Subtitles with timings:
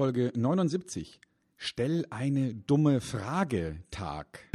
[0.00, 1.20] Folge 79.
[1.58, 4.48] Stell eine dumme Frage Tag.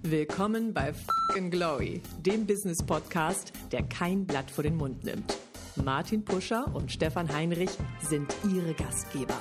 [0.00, 5.36] Willkommen bei Fucking Glory, dem Business Podcast, der kein Blatt vor den Mund nimmt.
[5.84, 9.36] Martin Puscher und Stefan Heinrich sind ihre Gastgeber.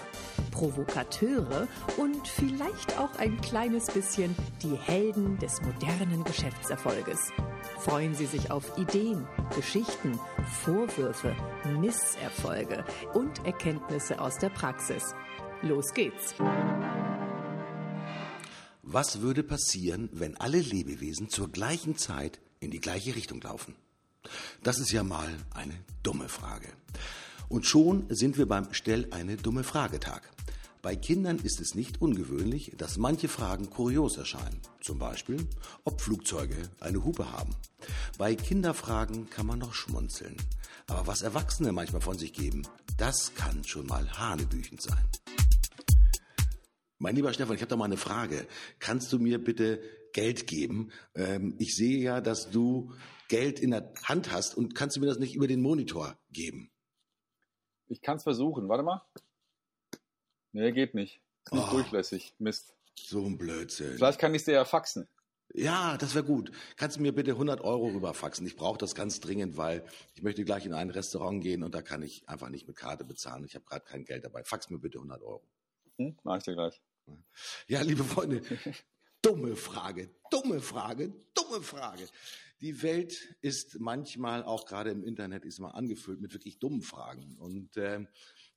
[0.51, 7.31] Provokateure und vielleicht auch ein kleines bisschen die Helden des modernen Geschäftserfolges.
[7.79, 10.19] Freuen Sie sich auf Ideen, Geschichten,
[10.63, 11.35] Vorwürfe,
[11.79, 12.83] Misserfolge
[13.13, 15.13] und Erkenntnisse aus der Praxis.
[15.61, 16.33] Los geht's!
[18.81, 23.75] Was würde passieren, wenn alle Lebewesen zur gleichen Zeit in die gleiche Richtung laufen?
[24.63, 26.69] Das ist ja mal eine dumme Frage.
[27.49, 30.21] Und schon sind wir beim Stell eine dumme Fragetag.
[30.81, 34.61] Bei Kindern ist es nicht ungewöhnlich, dass manche Fragen kurios erscheinen.
[34.81, 35.47] Zum Beispiel,
[35.83, 37.55] ob Flugzeuge eine Hupe haben.
[38.17, 40.37] Bei Kinderfragen kann man noch schmunzeln.
[40.87, 45.03] Aber was Erwachsene manchmal von sich geben, das kann schon mal hanebüchend sein.
[46.99, 48.47] Mein lieber Stefan, ich habe da mal eine Frage.
[48.79, 49.81] Kannst du mir bitte
[50.13, 50.91] Geld geben?
[51.15, 52.93] Ähm, ich sehe ja, dass du
[53.27, 56.71] Geld in der Hand hast und kannst du mir das nicht über den Monitor geben?
[57.87, 58.67] Ich kann es versuchen.
[58.67, 59.01] Warte mal.
[60.57, 61.21] Nee, geht nicht.
[61.45, 61.71] Ist nicht Oh.
[61.71, 62.33] durchlässig.
[62.39, 62.73] Mist.
[62.99, 63.93] So ein Blödsinn.
[63.95, 65.07] Vielleicht kann ich dir ja faxen.
[65.53, 66.51] Ja, das wäre gut.
[66.77, 68.45] Kannst du mir bitte 100 Euro rüberfaxen?
[68.47, 71.83] Ich brauche das ganz dringend, weil ich möchte gleich in ein Restaurant gehen und da
[71.83, 73.45] kann ich einfach nicht mit Karte bezahlen.
[73.45, 74.43] Ich habe gerade kein Geld dabei.
[74.43, 75.43] Fax mir bitte 100 Euro.
[75.99, 76.17] Hm?
[76.23, 76.81] Mach ich dir gleich.
[77.67, 78.41] Ja, liebe Freunde,
[79.21, 82.07] dumme Frage, dumme Frage, dumme Frage.
[82.59, 87.37] Die Welt ist manchmal, auch gerade im Internet, ist mal angefüllt mit wirklich dummen Fragen.
[87.37, 88.07] Und ähm,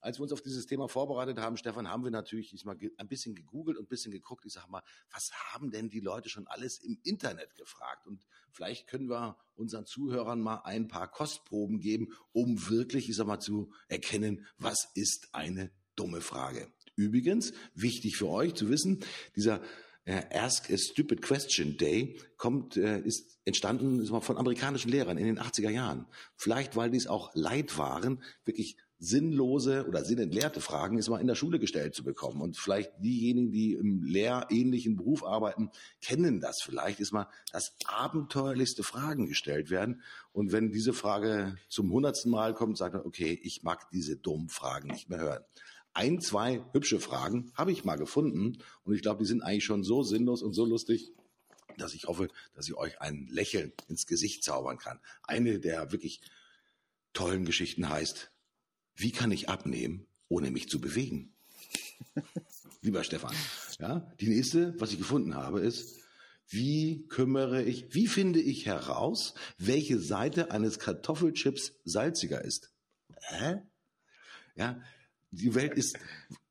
[0.00, 3.08] als wir uns auf dieses Thema vorbereitet haben, Stefan, haben wir natürlich ich mal ein
[3.08, 4.44] bisschen gegoogelt und ein bisschen geguckt.
[4.46, 8.06] Ich sag mal, was haben denn die Leute schon alles im Internet gefragt?
[8.06, 13.26] Und vielleicht können wir unseren Zuhörern mal ein paar Kostproben geben, um wirklich, ich sag
[13.26, 16.72] mal, zu erkennen, was ist eine dumme Frage.
[16.96, 19.04] Übrigens, wichtig für euch zu wissen,
[19.36, 19.62] dieser
[20.04, 25.18] äh, Ask a Stupid Question Day kommt, äh, ist entstanden ist mal von amerikanischen Lehrern
[25.18, 26.06] in den 80er Jahren.
[26.36, 31.34] Vielleicht, weil dies auch leid waren, wirklich sinnlose oder sinnentleerte Fragen ist mal in der
[31.34, 32.40] Schule gestellt zu bekommen.
[32.40, 35.70] Und vielleicht diejenigen, die im lehrähnlichen Beruf arbeiten,
[36.02, 40.02] kennen das vielleicht, ist mal, dass abenteuerlichste Fragen gestellt werden.
[40.32, 44.50] Und wenn diese Frage zum hundertsten Mal kommt, sagt man, okay, ich mag diese dummen
[44.50, 45.44] Fragen nicht mehr hören
[45.92, 49.82] ein, zwei hübsche Fragen habe ich mal gefunden und ich glaube, die sind eigentlich schon
[49.82, 51.12] so sinnlos und so lustig,
[51.78, 55.00] dass ich hoffe, dass ich euch ein Lächeln ins Gesicht zaubern kann.
[55.22, 56.20] Eine der wirklich
[57.12, 58.30] tollen Geschichten heißt,
[58.96, 61.32] wie kann ich abnehmen, ohne mich zu bewegen?
[62.82, 63.34] Lieber Stefan,
[63.78, 66.00] ja, die nächste, was ich gefunden habe, ist,
[66.48, 72.72] wie kümmere ich, wie finde ich heraus, welche Seite eines Kartoffelchips salziger ist?
[73.20, 73.62] Hä?
[74.56, 74.82] Ja,
[75.30, 75.98] die Welt ist,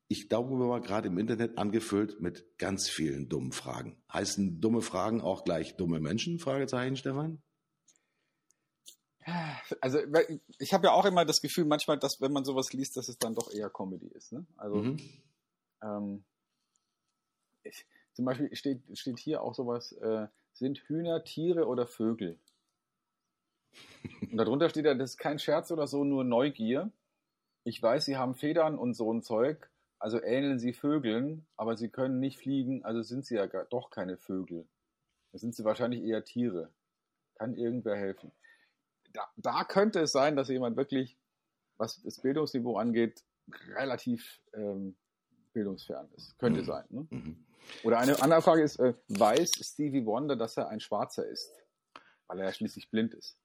[0.08, 4.02] ich glaube mal, gerade im Internet angefüllt mit ganz vielen dummen Fragen.
[4.12, 6.38] Heißen dumme Fragen auch gleich dumme Menschen?
[6.38, 7.42] Fragezeichen, Stefan?
[9.80, 9.98] Also
[10.58, 13.18] ich habe ja auch immer das Gefühl, manchmal, dass wenn man sowas liest, dass es
[13.18, 14.32] dann doch eher Comedy ist.
[14.32, 14.46] Ne?
[14.56, 14.98] Also Mhm.
[15.82, 16.24] ähm,
[17.62, 22.38] ich, zum Beispiel steht, steht hier auch sowas, äh, sind Hühner Tiere oder Vögel?
[24.20, 26.90] Und darunter steht ja, das ist kein Scherz oder so, nur Neugier.
[27.64, 31.90] Ich weiß, sie haben Federn und so ein Zeug, also ähneln sie Vögeln, aber sie
[31.90, 34.66] können nicht fliegen, also sind sie ja doch keine Vögel.
[35.32, 36.72] Da sind sie wahrscheinlich eher Tiere.
[37.36, 38.32] Kann irgendwer helfen?
[39.12, 41.18] Da, da könnte es sein, dass jemand wirklich,
[41.78, 43.24] was das Bildungsniveau angeht,
[43.74, 44.96] relativ ähm,
[45.52, 46.38] bildungsfern ist.
[46.38, 46.64] Könnte Mhm.
[46.66, 46.84] sein.
[46.90, 47.06] Ne?
[47.10, 47.44] Mhm.
[47.82, 51.50] Oder eine andere Frage ist, äh, weiß Stevie Wonder, dass er ein Schwarzer ist?
[52.26, 53.36] Weil er ja schließlich blind ist.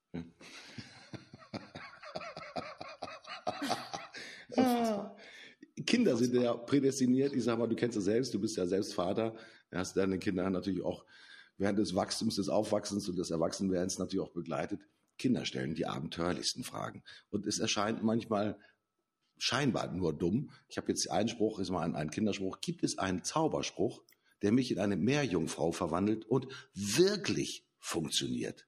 [4.56, 5.16] Ah,
[5.86, 7.34] Kinder sind ja prädestiniert.
[7.34, 9.36] Ich sag mal, du kennst es selbst, du bist ja selbst Vater,
[9.72, 11.06] hast deine Kinder natürlich auch
[11.58, 14.82] während des Wachstums, des Aufwachsens und des Erwachsenwerdens natürlich auch begleitet.
[15.18, 17.03] Kinder stellen die abenteuerlichsten Fragen.
[17.30, 18.59] Und es erscheint manchmal
[19.38, 20.52] scheinbar nur dumm.
[20.67, 22.62] Ich habe jetzt einen Spruch, ist mal ein, ein Kinderspruch.
[22.62, 24.03] Gibt es einen Zauberspruch,
[24.41, 28.67] der mich in eine Meerjungfrau verwandelt und wirklich funktioniert?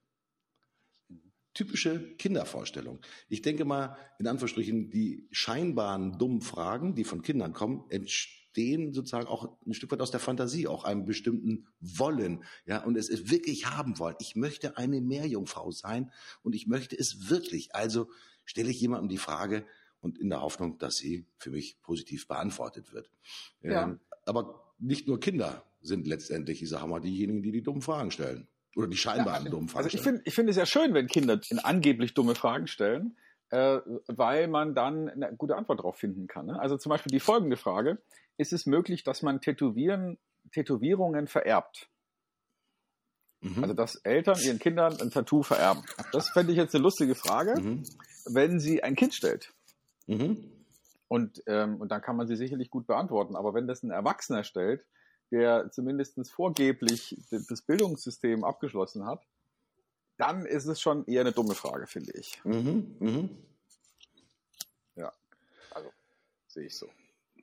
[1.54, 3.00] typische Kindervorstellung.
[3.28, 8.37] Ich denke mal, in Anführungsstrichen, die scheinbaren dummen Fragen, die von Kindern kommen, entstehen
[8.92, 13.08] sozusagen auch ein Stück weit aus der Fantasie, auch einem bestimmten Wollen, ja, und es
[13.08, 14.16] ist wirklich haben wollen.
[14.20, 16.10] Ich möchte eine Meerjungfrau sein
[16.42, 17.74] und ich möchte es wirklich.
[17.74, 18.08] Also
[18.44, 19.66] stelle ich jemandem die Frage
[20.00, 23.10] und in der Hoffnung, dass sie für mich positiv beantwortet wird.
[23.62, 23.84] Ja.
[23.84, 28.10] Ähm, aber nicht nur Kinder sind letztendlich, ich sage mal, diejenigen, die die dummen Fragen
[28.10, 28.48] stellen.
[28.76, 30.16] Oder die scheinbaren dummen Fragen Also ich stellen.
[30.16, 33.16] finde ich finde es ja schön, wenn Kinder in angeblich dumme Fragen stellen,
[33.50, 36.46] äh, weil man dann eine gute Antwort darauf finden kann.
[36.46, 36.60] Ne?
[36.60, 37.98] Also zum Beispiel die folgende Frage,
[38.38, 40.18] ist es möglich, dass man Tätowieren,
[40.52, 41.88] Tätowierungen vererbt?
[43.40, 43.62] Mhm.
[43.62, 45.84] Also dass Eltern ihren Kindern ein Tattoo vererben.
[46.12, 47.84] Das fände ich jetzt eine lustige Frage, Mhm.
[48.26, 49.52] wenn sie ein Kind stellt.
[50.06, 50.50] Mhm.
[51.08, 53.36] Und, ähm, und dann kann man sie sicherlich gut beantworten.
[53.36, 54.84] Aber wenn das ein Erwachsener stellt,
[55.30, 59.22] der zumindest vorgeblich das Bildungssystem abgeschlossen hat,
[60.16, 62.42] dann ist es schon eher eine dumme Frage, finde ich.
[62.44, 62.96] Mhm.
[62.98, 63.30] Mhm.
[66.50, 66.88] Sehe ich so.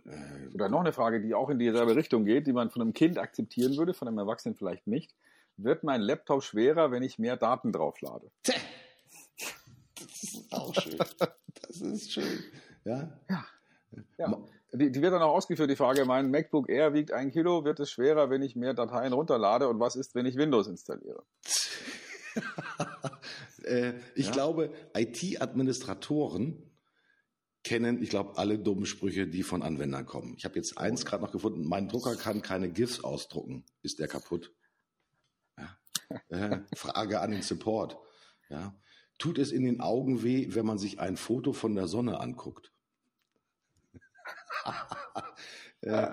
[0.05, 2.93] Äh, Oder noch eine Frage, die auch in dieselbe Richtung geht, die man von einem
[2.93, 5.15] Kind akzeptieren würde, von einem Erwachsenen vielleicht nicht.
[5.57, 8.29] Wird mein Laptop schwerer, wenn ich mehr Daten drauflade?
[8.43, 10.97] Das ist auch schön.
[10.97, 12.43] Das ist schön.
[12.83, 13.17] Ja.
[14.17, 14.27] Ja.
[14.27, 17.63] Ma- Die, die wird dann auch ausgeführt, die Frage, mein MacBook Air wiegt ein Kilo,
[17.63, 19.69] wird es schwerer, wenn ich mehr Dateien runterlade?
[19.69, 21.23] Und was ist, wenn ich Windows installiere?
[23.63, 24.31] äh, ich Ja.
[24.33, 26.61] glaube, IT-Administratoren
[27.65, 30.35] kennen, ich glaube, alle dummen Sprüche, die von Anwendern kommen.
[30.37, 31.65] Ich habe jetzt eins gerade noch gefunden.
[31.67, 33.65] Mein Drucker kann keine GIFs ausdrucken.
[33.81, 34.53] Ist der kaputt?
[35.57, 35.77] Ja.
[36.29, 37.97] Äh, Frage an den Support.
[38.49, 38.79] Ja.
[39.17, 42.71] Tut es in den Augen weh, wenn man sich ein Foto von der Sonne anguckt?
[45.81, 46.07] äh,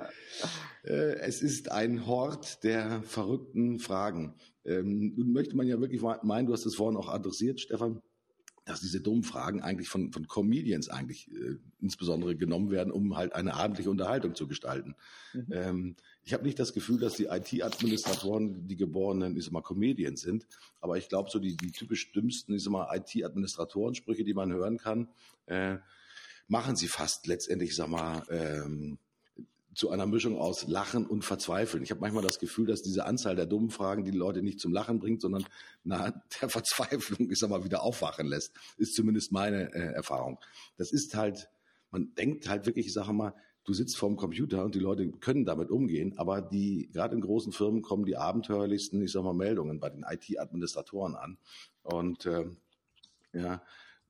[0.85, 4.37] äh, es ist ein Hort der verrückten Fragen.
[4.65, 8.01] Ähm, nun möchte man ja wirklich meinen, du hast es vorhin auch adressiert, Stefan,
[8.65, 13.35] dass diese dummen Fragen eigentlich von, von Comedians eigentlich äh, insbesondere genommen werden, um halt
[13.35, 14.95] eine abendliche Unterhaltung zu gestalten.
[15.33, 15.47] Mhm.
[15.51, 20.21] Ähm, ich habe nicht das Gefühl, dass die IT-Administratoren die geborenen, ich sag mal, Comedians
[20.21, 20.47] sind,
[20.81, 24.79] aber ich glaube, so die, die typisch dümmsten, ich sag mal, IT-Administratoren-Sprüche, die man hören
[24.79, 25.09] kann,
[25.47, 25.79] äh,
[26.47, 28.99] machen sie fast letztendlich, ich sag mal, ähm,
[29.75, 31.83] zu einer Mischung aus Lachen und Verzweifeln.
[31.83, 34.73] Ich habe manchmal das Gefühl, dass diese Anzahl der dummen Fragen die Leute nicht zum
[34.73, 35.45] Lachen bringt, sondern
[35.85, 38.55] nach der Verzweiflung, sag mal, wieder aufwachen lässt.
[38.77, 40.39] Ist zumindest meine äh, Erfahrung.
[40.77, 41.49] Das ist halt,
[41.91, 43.35] man denkt halt wirklich, ich sage mal,
[43.65, 47.53] du sitzt vorm Computer und die Leute können damit umgehen, aber die, gerade in großen
[47.53, 51.39] Firmen kommen die abenteuerlichsten, ich sag mal, Meldungen bei den IT-Administratoren an.
[51.83, 52.45] Und äh,
[53.33, 53.63] ja,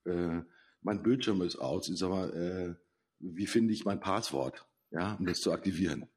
[0.05, 0.41] äh,
[0.81, 2.75] mein Bildschirm ist aus, ich sag mal, äh,
[3.19, 4.65] wie finde ich mein Passwort?
[4.93, 6.07] Ja, um das zu aktivieren.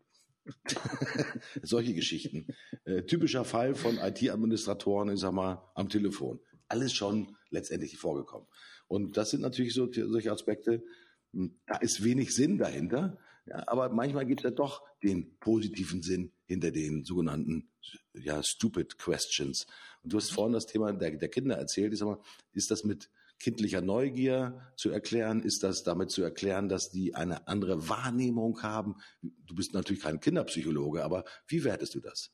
[1.62, 2.46] Solche Geschichten.
[2.84, 6.38] Äh, typischer Fall von IT-Administratoren, ich sag mal, am Telefon.
[6.68, 8.46] Alles schon letztendlich vorgekommen.
[8.86, 10.84] Und das sind natürlich so, solche Aspekte,
[11.32, 16.02] hm, da ist wenig Sinn dahinter, ja, aber manchmal gibt es ja doch den positiven
[16.02, 17.70] Sinn hinter den sogenannten
[18.12, 19.66] ja, stupid questions.
[20.02, 21.92] Und du hast vorhin das Thema der, der Kinder erzählt.
[21.92, 22.20] Ich sag mal,
[22.52, 23.08] ist das mit
[23.38, 25.42] kindlicher Neugier zu erklären?
[25.42, 28.96] Ist das damit zu erklären, dass die eine andere Wahrnehmung haben?
[29.22, 32.32] Du bist natürlich kein Kinderpsychologe, aber wie wertest du das?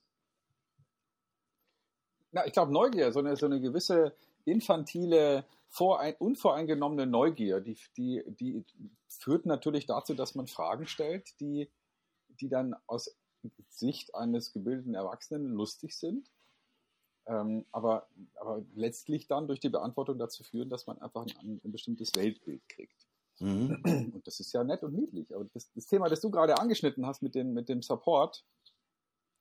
[2.31, 4.15] Na, ich glaube, Neugier, so eine, so eine gewisse
[4.45, 8.65] infantile, vorein, unvoreingenommene Neugier, die, die, die
[9.09, 11.71] führt natürlich dazu, dass man Fragen stellt, die,
[12.41, 13.17] die dann aus
[13.69, 16.31] Sicht eines gebildeten Erwachsenen lustig sind.
[17.27, 18.09] Ähm, aber,
[18.41, 22.69] aber letztlich dann durch die Beantwortung dazu führen, dass man einfach ein, ein bestimmtes Weltbild
[22.69, 23.07] kriegt.
[23.39, 23.81] Mhm.
[24.15, 25.35] Und das ist ja nett und niedlich.
[25.35, 28.45] Aber das, das Thema, das du gerade angeschnitten hast mit dem, mit dem Support,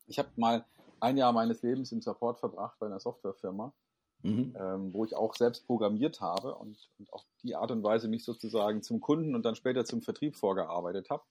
[0.08, 0.66] ich habe mal
[1.00, 3.74] ein Jahr meines Lebens im Support verbracht bei einer Softwarefirma,
[4.24, 4.56] Mhm.
[4.56, 8.24] ähm, wo ich auch selbst programmiert habe und, und auf die Art und Weise mich
[8.24, 11.24] sozusagen zum Kunden und dann später zum Vertrieb vorgearbeitet habe.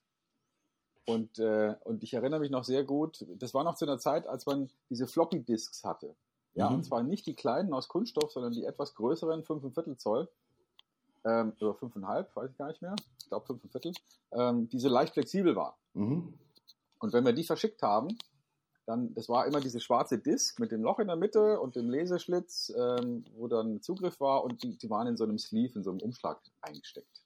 [1.07, 4.27] Und, äh, und ich erinnere mich noch sehr gut, das war noch zu einer Zeit,
[4.27, 6.17] als man diese Floppy Disks hatte.
[6.55, 6.77] Ja, Mhm.
[6.77, 10.29] und zwar nicht die kleinen aus Kunststoff, sondern die etwas größeren, 5,25 Zoll.
[11.25, 12.97] Ähm, oder 5,5, weiß ich gar nicht mehr.
[13.19, 13.97] Ich glaube 5,25.
[14.33, 15.75] Ähm, die so leicht flexibel waren.
[15.95, 16.35] Mhm.
[16.99, 18.17] Und wenn wir die verschickt haben,
[18.87, 21.89] dann, das war immer diese schwarze Disk mit dem Loch in der Mitte und dem
[21.91, 25.85] Leseschlitz, ähm, wo dann Zugriff war und die, die waren in so einem Sleeve, in
[25.85, 27.20] so einem Umschlag eingesteckt.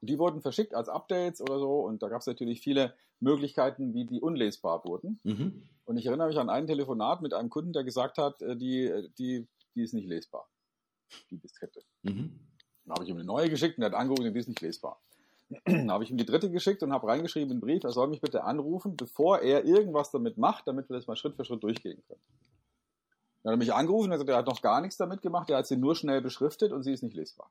[0.00, 3.92] Und die wurden verschickt als Updates oder so und da gab es natürlich viele Möglichkeiten,
[3.92, 5.20] wie die unlesbar wurden.
[5.24, 5.62] Mhm.
[5.84, 9.08] Und ich erinnere mich an ein Telefonat mit einem Kunden, der gesagt hat, äh, die,
[9.18, 10.48] die, die ist nicht lesbar,
[11.30, 11.82] die Diskette.
[12.02, 12.38] Mhm.
[12.84, 15.00] Dann habe ich ihm eine neue geschickt und er hat angerufen, die ist nicht lesbar.
[15.64, 18.08] Dann habe ich ihm die dritte geschickt und habe reingeschrieben in den Brief, er soll
[18.08, 21.62] mich bitte anrufen, bevor er irgendwas damit macht, damit wir das mal Schritt für Schritt
[21.62, 22.20] durchgehen können.
[23.42, 25.58] Dann hat er mich angerufen und gesagt, er hat noch gar nichts damit gemacht, er
[25.58, 27.50] hat sie nur schnell beschriftet und sie ist nicht lesbar.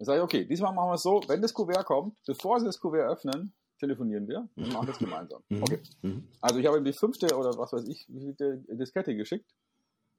[0.00, 2.64] Dann sage ich, okay, diesmal machen wir es so, wenn das Kuvert kommt, bevor Sie
[2.64, 5.42] das Kuvert öffnen, telefonieren wir und machen das gemeinsam.
[5.50, 5.62] Mhm.
[5.62, 5.82] Okay.
[6.00, 6.26] Mhm.
[6.40, 9.54] Also ich habe ihm die fünfte oder was weiß ich, viele Diskette geschickt.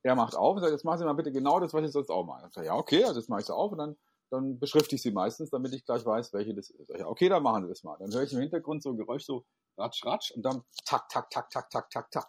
[0.04, 2.12] Er macht auf und sagt, jetzt machen Sie mal bitte genau das, was ich sonst
[2.12, 2.46] auch mache.
[2.48, 3.98] Ich sage, ja, okay, also jetzt mache ich sie auf und dann,
[4.30, 6.92] dann beschrifte ich sie meistens, damit ich gleich weiß, welche das ist.
[6.92, 7.98] Ich, okay, dann machen Sie das mal.
[7.98, 9.46] Dann höre ich im Hintergrund so ein Geräusch, so
[9.80, 12.28] ratsch, ratsch und dann tak, tak, tak, tak, tak, tak, tak.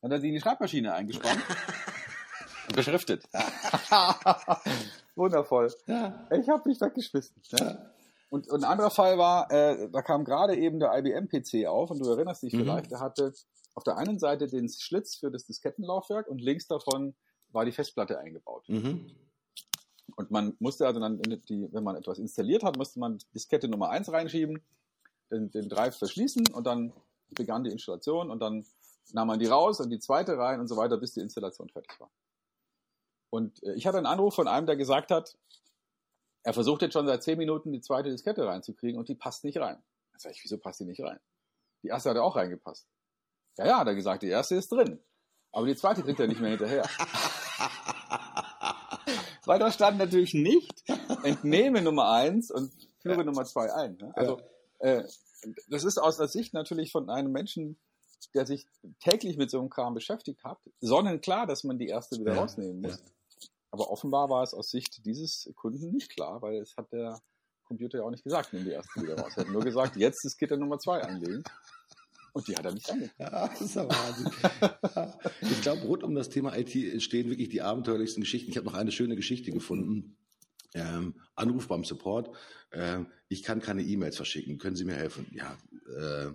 [0.00, 1.42] Dann hat er sie in die Schreibmaschine eingespannt
[2.68, 3.24] und beschriftet.
[5.18, 5.72] Wundervoll.
[5.86, 6.26] Ja.
[6.30, 7.42] Ich habe mich weggeschmissen.
[7.52, 7.90] Ne?
[8.30, 11.98] Und, und ein anderer Fall war, äh, da kam gerade eben der IBM-PC auf und
[12.04, 12.58] du erinnerst dich Mhm.
[12.60, 13.32] vielleicht, der hatte
[13.74, 17.14] auf der einen Seite den Schlitz für das Diskettenlaufwerk und links davon
[17.50, 18.64] war die Festplatte eingebaut.
[18.68, 19.10] Mhm.
[20.16, 23.90] Und man musste also dann, die, wenn man etwas installiert hat, musste man Diskette Nummer
[23.90, 24.60] 1 reinschieben,
[25.30, 26.92] den, den Drive verschließen und dann
[27.30, 28.64] begann die Installation und dann
[29.12, 31.98] nahm man die raus und die zweite rein und so weiter, bis die Installation fertig
[32.00, 32.10] war.
[33.30, 35.36] Und äh, ich hatte einen Anruf von einem, der gesagt hat,
[36.44, 39.58] er versucht jetzt schon seit zehn Minuten die zweite Diskette reinzukriegen und die passt nicht
[39.58, 39.82] rein.
[40.12, 41.20] Da sag ich, wieso passt die nicht rein?
[41.82, 42.88] Die erste hat ja auch reingepasst.
[43.58, 45.00] Ja, ja, hat er gesagt, die erste ist drin.
[45.52, 46.84] Aber die zweite kriegt er nicht mehr hinterher.
[49.44, 50.84] Weil da stand natürlich nicht,
[51.22, 52.70] entnehme Nummer eins und
[53.00, 53.96] führe Nummer zwei ein.
[53.96, 54.12] Ne?
[54.14, 54.40] Also,
[54.78, 55.04] äh,
[55.68, 57.78] das ist aus der Sicht natürlich von einem Menschen,
[58.34, 58.66] der sich
[59.00, 62.80] täglich mit so einem Kram beschäftigt hat, sonnenklar, dass man die erste wieder Ja, rausnehmen
[62.82, 62.98] muss.
[62.98, 63.04] ja.
[63.70, 67.20] Aber offenbar war es aus Sicht dieses Kunden nicht klar, weil es hat der
[67.64, 69.32] Computer ja auch nicht gesagt, nimm die erste wieder raus.
[69.36, 71.44] Er hat nur gesagt, jetzt ist Gitter Nummer zwei anlegen.
[72.32, 73.18] Und die hat er nicht angekriegt.
[73.18, 74.30] Ja, das ist ja Wahnsinn.
[75.40, 78.50] Ich glaube, rund um das Thema IT entstehen wirklich die abenteuerlichsten Geschichten.
[78.50, 80.16] Ich habe noch eine schöne Geschichte gefunden.
[80.74, 82.30] Ähm, Anruf beim Support.
[82.72, 84.58] Ähm, ich kann keine E-Mails verschicken.
[84.58, 85.26] Können Sie mir helfen?
[85.32, 85.56] Ja.
[85.96, 86.32] Äh,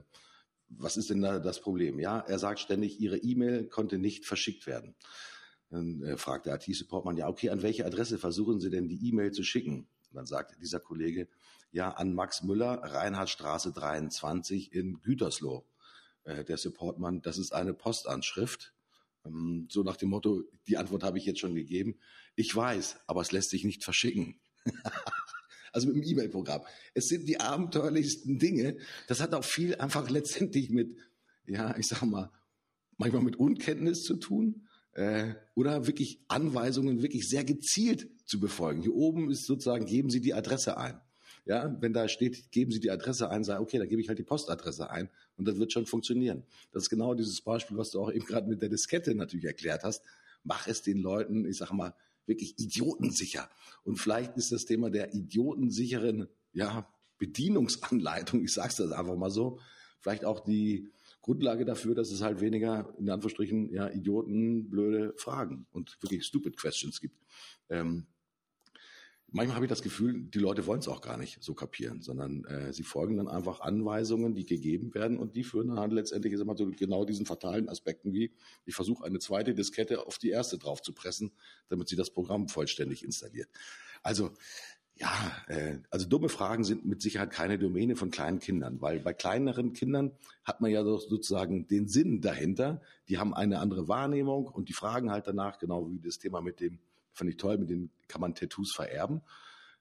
[0.70, 2.00] was ist denn da das Problem?
[2.00, 4.96] Ja, er sagt ständig, Ihre E-Mail konnte nicht verschickt werden.
[5.74, 9.32] Dann äh, fragt der IT-Supportmann, ja, okay, an welche Adresse versuchen Sie denn die E-Mail
[9.32, 9.88] zu schicken?
[10.12, 11.27] Und dann sagt dieser Kollege,
[11.72, 15.65] ja, an Max Müller, Reinhardtstraße 23 in Gütersloh
[16.25, 18.75] äh, der Supportmann, das ist eine Postanschrift.
[19.25, 21.98] Ähm, so nach dem Motto, die Antwort habe ich jetzt schon gegeben.
[22.36, 24.39] Ich weiß, aber es lässt sich nicht verschicken.
[25.74, 26.62] also mit dem E-Mail-Programm.
[26.94, 28.77] Es sind die abenteuerlichsten Dinge.
[29.08, 30.96] Das hat auch viel einfach letztendlich mit,
[31.48, 32.32] ja, ich sag mal,
[32.98, 34.68] manchmal mit Unkenntnis zu tun.
[34.94, 38.82] Äh, oder wirklich Anweisungen wirklich sehr gezielt zu befolgen.
[38.82, 41.02] Hier oben ist sozusagen, geben Sie die Adresse ein.
[41.46, 44.20] Ja, wenn da steht, geben Sie die Adresse ein, sagen, okay, dann gebe ich halt
[44.20, 46.44] die Postadresse ein und das wird schon funktionieren.
[46.72, 49.84] Das ist genau dieses Beispiel, was du auch eben gerade mit der Diskette natürlich erklärt
[49.84, 50.04] hast.
[50.44, 51.96] Mach es den Leuten, ich sage mal,
[52.26, 53.50] wirklich idiotensicher.
[53.84, 59.60] Und vielleicht ist das Thema der idiotensicheren ja, Bedienungsanleitung, ich sage das einfach mal so,
[60.00, 60.92] vielleicht auch die
[61.24, 66.58] Grundlage dafür, dass es halt weniger, in Anführungsstrichen, ja, Idioten, blöde Fragen und wirklich stupid
[66.58, 67.18] questions gibt.
[67.70, 68.08] Ähm,
[69.30, 72.44] manchmal habe ich das Gefühl, die Leute wollen es auch gar nicht so kapieren, sondern
[72.44, 76.34] äh, sie folgen dann einfach Anweisungen, die gegeben werden und die führen dann halt letztendlich
[76.34, 78.34] immer zu genau diesen fatalen Aspekten wie,
[78.65, 81.32] ich versuche eine zweite Diskette auf die erste drauf zu pressen,
[81.70, 83.48] damit sie das Programm vollständig installiert.
[84.03, 84.32] Also
[84.96, 89.14] ja, äh, also dumme Fragen sind mit Sicherheit keine Domäne von kleinen Kindern, weil bei
[89.14, 90.12] kleineren Kindern
[90.44, 92.82] hat man ja so- sozusagen den Sinn dahinter.
[93.10, 96.60] Die haben eine andere Wahrnehmung und die fragen halt danach, genau wie das Thema mit
[96.60, 96.80] dem,
[97.14, 99.22] fand ich toll, mit dem kann man Tattoos vererben.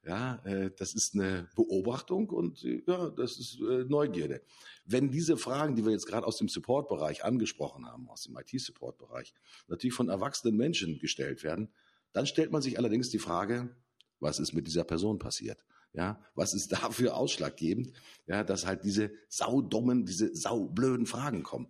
[0.04, 4.42] Ja, äh, das ist eine Beobachtung und ja, das ist äh, Neugierde.
[4.84, 9.32] Wenn diese Fragen, die wir jetzt gerade aus dem Support-Bereich angesprochen haben, aus dem IT-Support-Bereich,
[9.68, 11.68] natürlich von erwachsenen Menschen gestellt werden,
[12.12, 13.76] dann stellt man sich allerdings die Frage,
[14.22, 15.64] was ist mit dieser Person passiert?
[15.92, 17.92] Ja, was ist dafür ausschlaggebend?
[18.26, 21.68] Ja, dass halt diese saudummen, diese saublöden Fragen kommen.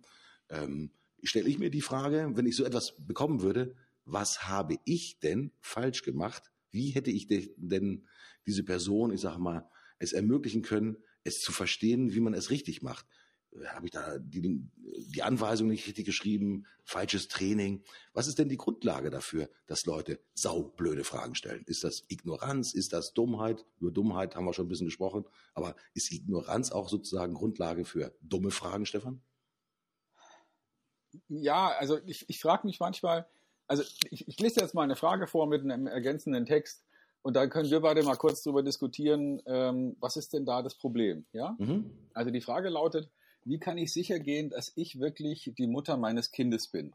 [0.49, 0.91] Ähm,
[1.25, 5.51] Stelle ich mir die Frage, wenn ich so etwas bekommen würde, was habe ich denn
[5.61, 6.51] falsch gemacht?
[6.69, 8.05] Wie hätte ich de- denn
[8.45, 9.65] diese Person, ich sage mal,
[9.99, 13.05] es ermöglichen können, es zu verstehen, wie man es richtig macht?
[13.67, 14.67] Habe ich da die,
[15.13, 16.65] die Anweisung nicht richtig geschrieben?
[16.83, 17.83] Falsches Training?
[18.13, 21.63] Was ist denn die Grundlage dafür, dass Leute saublöde Fragen stellen?
[21.67, 22.73] Ist das Ignoranz?
[22.73, 23.65] Ist das Dummheit?
[23.79, 25.25] Über Dummheit haben wir schon ein bisschen gesprochen.
[25.53, 29.21] Aber ist Ignoranz auch sozusagen Grundlage für dumme Fragen, Stefan?
[31.27, 33.27] Ja, also ich, ich frage mich manchmal,
[33.67, 36.83] also ich, ich lese jetzt mal eine Frage vor mit einem ergänzenden Text
[37.21, 40.75] und dann können wir beide mal kurz darüber diskutieren, ähm, was ist denn da das
[40.75, 41.25] Problem?
[41.31, 41.55] Ja?
[41.57, 41.89] Mhm.
[42.13, 43.09] Also die Frage lautet,
[43.45, 46.93] wie kann ich sicher gehen, dass ich wirklich die Mutter meines Kindes bin?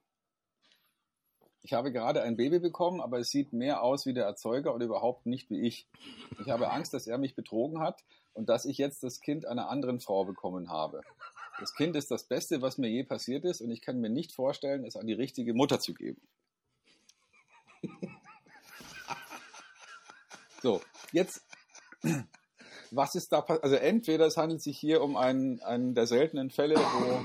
[1.63, 4.87] Ich habe gerade ein Baby bekommen, aber es sieht mehr aus wie der Erzeuger oder
[4.87, 5.87] überhaupt nicht wie ich.
[6.41, 9.69] Ich habe Angst, dass er mich betrogen hat und dass ich jetzt das Kind einer
[9.69, 11.03] anderen Frau bekommen habe.
[11.59, 14.33] Das Kind ist das Beste, was mir je passiert ist und ich kann mir nicht
[14.33, 16.21] vorstellen, es an die richtige Mutter zu geben.
[20.63, 20.81] So,
[21.13, 21.45] jetzt,
[22.95, 23.65] was ist da passiert?
[23.65, 27.25] Also entweder es handelt sich hier um einen, einen der seltenen Fälle, wo,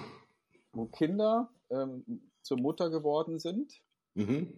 [0.81, 3.81] wo Kinder ähm, zur Mutter geworden sind,
[4.15, 4.53] Mhm.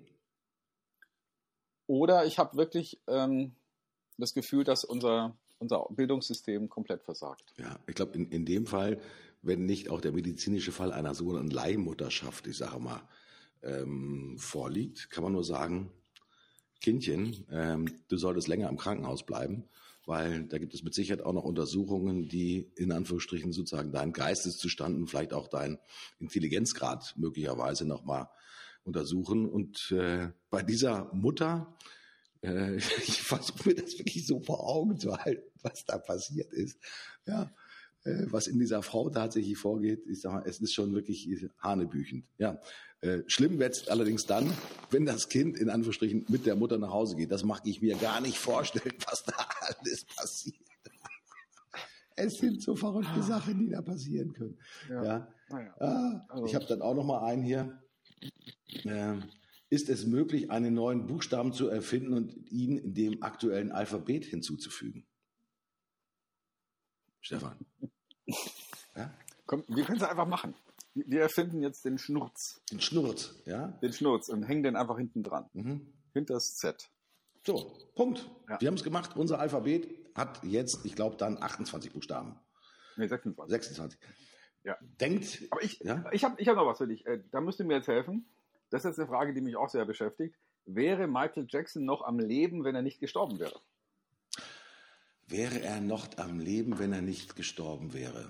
[1.87, 3.55] oder ich habe wirklich ähm,
[4.17, 7.53] das Gefühl, dass unser, unser Bildungssystem komplett versagt.
[7.57, 8.99] Ja, ich glaube, in, in dem Fall,
[9.41, 13.01] wenn nicht auch der medizinische Fall einer sogenannten Leihmutterschaft, ich sage mal,
[13.63, 15.89] ähm, vorliegt, kann man nur sagen,
[16.81, 19.63] Kindchen, ähm, du solltest länger im Krankenhaus bleiben,
[20.07, 24.95] weil da gibt es mit Sicherheit auch noch Untersuchungen, die in Anführungsstrichen sozusagen deinen Geisteszustand
[24.97, 25.79] und vielleicht auch deinen
[26.19, 28.29] Intelligenzgrad möglicherweise nochmal
[28.83, 29.49] untersuchen.
[29.49, 31.75] Und äh, bei dieser Mutter,
[32.41, 32.75] äh,
[33.07, 36.77] ich versuche mir das wirklich so vor Augen zu halten, was da passiert ist.
[37.25, 37.53] Ja,
[38.05, 41.27] was in dieser Frau tatsächlich vorgeht, ich sage mal, es ist schon wirklich
[41.59, 42.25] hanebüchend.
[42.37, 42.59] Ja,
[43.01, 44.51] äh, schlimm wird es allerdings dann,
[44.89, 47.31] wenn das Kind in Anführungsstrichen mit der Mutter nach Hause geht.
[47.31, 50.55] Das mag ich mir gar nicht vorstellen, was da alles passiert.
[52.15, 54.57] Es sind so verrückte Sachen, die da passieren können.
[54.89, 55.03] Ja.
[55.03, 55.35] ja.
[55.79, 56.45] Ah, also.
[56.45, 57.81] Ich habe dann auch noch mal einen hier.
[58.83, 59.17] Äh,
[59.69, 65.05] ist es möglich, einen neuen Buchstaben zu erfinden und ihn in dem aktuellen Alphabet hinzuzufügen?
[67.19, 67.57] Stefan.
[68.95, 69.13] Ja?
[69.45, 70.55] Komm, wir können es einfach machen.
[70.93, 72.61] Wir erfinden jetzt den Schnurz.
[72.71, 73.67] Den Schnurz, ja?
[73.81, 75.49] Den Schnurz und hängen den einfach hinten dran.
[75.53, 75.93] Mhm.
[76.13, 76.89] Hinter das Z.
[77.45, 78.29] So, Punkt.
[78.49, 78.59] Ja.
[78.61, 79.15] Wir haben es gemacht.
[79.15, 82.39] Unser Alphabet hat jetzt, ich glaube, dann 28 Buchstaben.
[82.95, 83.51] Nee, 26.
[83.51, 83.99] 26.
[84.63, 84.77] Ja.
[84.99, 85.43] Denkt.
[85.51, 86.05] Aber ich, ja?
[86.11, 87.05] ich habe ich hab noch was für dich.
[87.05, 88.25] Äh, da müsst ihr mir jetzt helfen.
[88.69, 90.35] Das ist jetzt eine Frage, die mich auch sehr beschäftigt.
[90.65, 93.59] Wäre Michael Jackson noch am Leben, wenn er nicht gestorben wäre?
[95.27, 98.29] Wäre er noch am Leben, wenn er nicht gestorben wäre?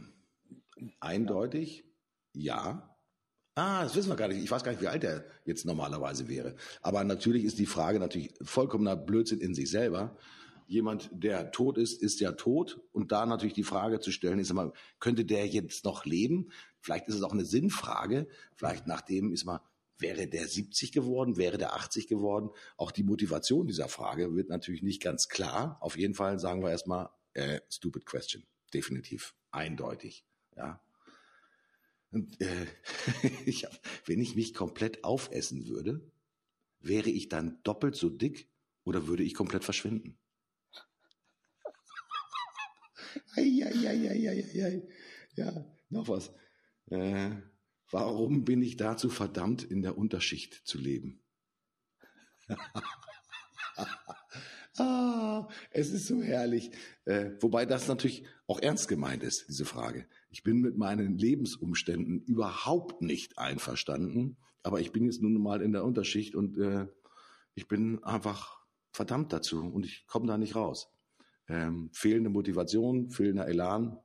[0.99, 1.83] Eindeutig
[2.33, 2.95] ja.
[3.55, 4.43] Ah, das wissen wir gar nicht.
[4.43, 6.55] Ich weiß gar nicht, wie alt er jetzt normalerweise wäre.
[6.81, 10.17] Aber natürlich ist die Frage natürlich vollkommener Blödsinn in sich selber.
[10.67, 12.81] Jemand, der tot ist, ist ja tot.
[12.91, 16.49] Und da natürlich die Frage zu stellen, ist immer, könnte der jetzt noch leben?
[16.79, 18.27] Vielleicht ist es auch eine Sinnfrage.
[18.55, 19.61] Vielleicht nachdem ist mal,
[19.97, 21.37] wäre der 70 geworden?
[21.37, 22.49] Wäre der 80 geworden?
[22.77, 25.77] Auch die Motivation dieser Frage wird natürlich nicht ganz klar.
[25.81, 28.43] Auf jeden Fall sagen wir erstmal, äh, stupid question.
[28.73, 29.35] Definitiv.
[29.51, 30.25] Eindeutig.
[30.55, 30.81] Ja.
[32.11, 32.65] Und äh,
[33.45, 33.67] ich,
[34.05, 36.01] wenn ich mich komplett aufessen würde,
[36.79, 38.49] wäre ich dann doppelt so dick
[38.83, 40.17] oder würde ich komplett verschwinden?
[43.35, 44.83] Eieieiei.
[45.35, 46.31] Ja, noch was.
[46.89, 47.31] Äh,
[47.95, 51.23] warum bin ich dazu verdammt, in der Unterschicht zu leben?
[54.77, 56.71] ah, es ist so herrlich.
[57.05, 60.05] Äh, wobei das natürlich auch ernst gemeint ist, diese Frage.
[60.29, 65.71] Ich bin mit meinen Lebensumständen überhaupt nicht einverstanden, aber ich bin jetzt nun mal in
[65.71, 66.87] der Unterschicht und äh,
[67.53, 68.59] ich bin einfach
[68.91, 70.89] verdammt dazu und ich komme da nicht raus.
[71.47, 73.97] Ähm, fehlende Motivation, fehlender Elan,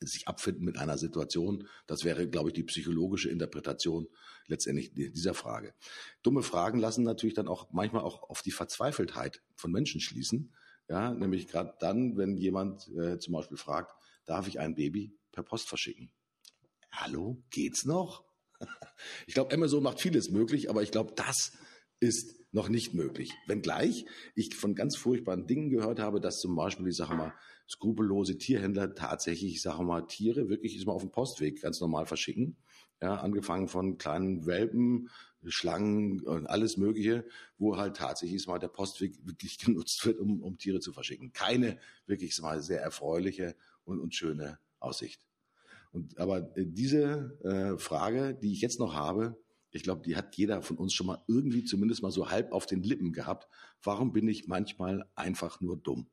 [0.00, 4.08] sich abfinden mit einer Situation, das wäre, glaube ich, die psychologische Interpretation
[4.46, 5.74] letztendlich dieser Frage.
[6.22, 10.54] Dumme Fragen lassen natürlich dann auch manchmal auch auf die Verzweifeltheit von Menschen schließen.
[10.88, 15.44] Ja, nämlich gerade dann, wenn jemand äh, zum Beispiel fragt, darf ich ein Baby per
[15.44, 16.10] Post verschicken?
[16.90, 18.24] Hallo, geht's noch?
[19.26, 21.52] Ich glaube, Amazon macht vieles möglich, aber ich glaube, das
[22.00, 23.32] ist noch nicht möglich.
[23.46, 27.32] Wenngleich ich von ganz furchtbaren Dingen gehört habe, dass zum Beispiel, ich sage mal,
[27.68, 32.06] skrupellose Tierhändler tatsächlich, ich sage mal, Tiere wirklich ist mal auf dem Postweg ganz normal
[32.06, 32.56] verschicken.
[33.00, 35.08] Ja, angefangen von kleinen Welpen,
[35.46, 37.24] Schlangen und alles Mögliche,
[37.56, 41.32] wo halt tatsächlich mal der Postweg wirklich genutzt wird, um, um Tiere zu verschicken.
[41.32, 45.24] Keine wirklich mal sehr erfreuliche und, und schöne Aussicht.
[45.92, 49.38] Und aber äh, diese äh, Frage, die ich jetzt noch habe,
[49.70, 52.66] ich glaube, die hat jeder von uns schon mal irgendwie zumindest mal so halb auf
[52.66, 53.48] den Lippen gehabt.
[53.82, 56.10] Warum bin ich manchmal einfach nur dumm?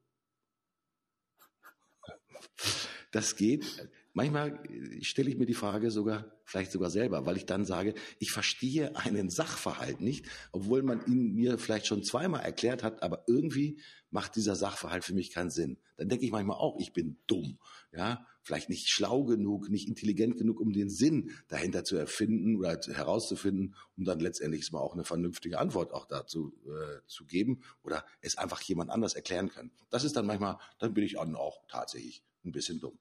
[3.12, 3.90] Das geht.
[4.18, 4.60] Manchmal
[5.02, 8.96] stelle ich mir die Frage sogar, vielleicht sogar selber, weil ich dann sage, ich verstehe
[8.96, 14.36] einen Sachverhalt nicht, obwohl man ihn mir vielleicht schon zweimal erklärt hat, aber irgendwie macht
[14.36, 15.78] dieser Sachverhalt für mich keinen Sinn.
[15.98, 17.60] Dann denke ich manchmal auch, ich bin dumm,
[17.92, 22.76] ja, vielleicht nicht schlau genug, nicht intelligent genug, um den Sinn dahinter zu erfinden oder
[22.88, 28.04] herauszufinden, um dann letztendlich mal auch eine vernünftige Antwort auch dazu äh, zu geben oder
[28.22, 29.70] es einfach jemand anders erklären können.
[29.92, 32.98] Das ist dann manchmal, dann bin ich dann auch tatsächlich ein bisschen dumm.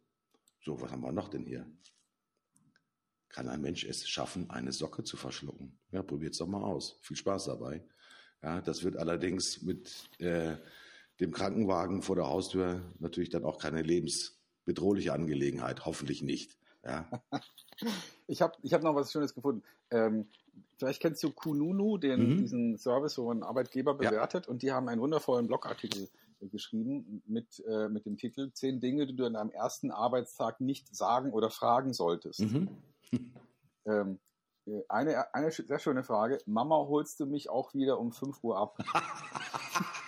[0.67, 1.65] So, was haben wir noch denn hier?
[3.29, 5.79] Kann ein Mensch es schaffen, eine Socke zu verschlucken?
[5.93, 6.99] Ja, probiert's doch mal aus.
[7.03, 7.85] Viel Spaß dabei.
[8.43, 10.57] Ja, das wird allerdings mit äh,
[11.21, 15.87] dem Krankenwagen vor der Haustür natürlich dann auch keine lebensbedrohliche Angelegenheit.
[15.87, 16.59] Hoffentlich nicht.
[16.85, 17.09] Ja.
[18.27, 19.63] Ich habe ich hab noch was Schönes gefunden.
[19.91, 20.27] Ähm,
[20.79, 22.39] vielleicht kennst du Kununu, den, mhm.
[22.39, 24.51] diesen Service, wo ein Arbeitgeber bewertet, ja.
[24.51, 26.09] und die haben einen wundervollen Blogartikel
[26.41, 30.95] geschrieben mit, äh, mit dem Titel Zehn Dinge, die du an deinem ersten Arbeitstag nicht
[30.95, 32.41] sagen oder fragen solltest.
[32.41, 32.69] Mhm.
[33.89, 34.19] Ähm,
[34.67, 36.41] äh, eine, eine sehr schöne Frage.
[36.45, 38.77] Mama, holst du mich auch wieder um 5 Uhr ab?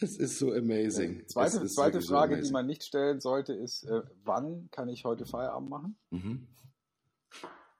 [0.00, 1.20] Es ist so amazing.
[1.20, 5.04] Ja, zweite, zweite Frage, so die man nicht stellen sollte, ist, äh, wann kann ich
[5.04, 5.98] heute Feierabend machen?
[6.10, 6.46] Mhm.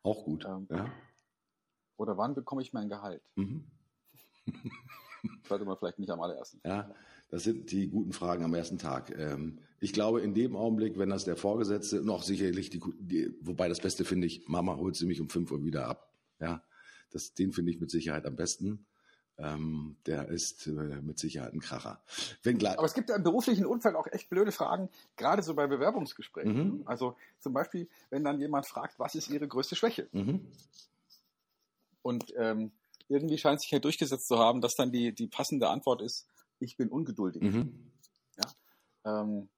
[0.03, 0.47] Auch gut.
[0.47, 0.91] Ähm, ja.
[1.99, 3.23] Oder wann bekomme ich mein Gehalt?
[3.35, 3.67] Mhm.
[5.49, 6.61] Sollte man vielleicht nicht am allerersten.
[6.65, 6.95] Ja,
[7.31, 9.17] das sind die guten Fragen am ersten Tag.
[9.17, 13.69] Ähm, ich glaube, in dem Augenblick, wenn das der Vorgesetzte, noch sicherlich die, die wobei
[13.69, 16.13] das Beste finde ich, Mama holt sie mich um 5 Uhr wieder ab.
[16.41, 16.63] Ja,
[17.11, 18.87] das, den finde ich mit Sicherheit am besten.
[19.39, 22.01] Ähm, der ist äh, mit Sicherheit ein Kracher.
[22.43, 25.67] Wenn Aber es gibt ja im beruflichen Umfeld auch echt blöde Fragen, gerade so bei
[25.67, 26.79] Bewerbungsgesprächen.
[26.79, 26.83] Mhm.
[26.87, 30.09] Also zum Beispiel, wenn dann jemand fragt, was ist Ihre größte Schwäche?
[30.13, 30.47] mhm.
[32.01, 32.71] Und ähm,
[33.09, 36.77] irgendwie scheint sich ja durchgesetzt zu haben, dass dann die, die passende Antwort ist, ich
[36.77, 37.43] bin ungeduldig.
[37.43, 37.93] Mhm.
[39.05, 39.49] Ähm,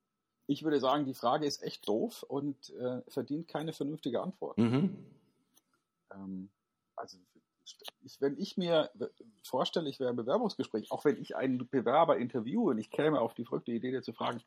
[0.46, 4.58] ich würde sagen, die Frage ist echt doof und äh, verdient keine vernünftige Antwort.
[4.58, 4.96] Mhm.
[6.12, 6.50] Ähm,
[6.96, 7.18] also
[8.02, 8.90] ich, wenn ich mir
[9.44, 13.34] vorstelle, ich wäre im Bewerbungsgespräch, auch wenn ich einen Bewerber interviewe und ich käme auf
[13.34, 14.42] die verrückte Idee, dir zu fragen,